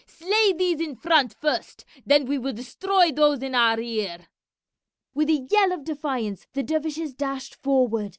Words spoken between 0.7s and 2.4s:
in front first, then we